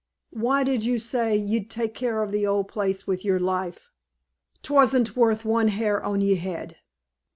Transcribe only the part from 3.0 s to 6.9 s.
with your life? 'Twasn't worth one hair on yer head.'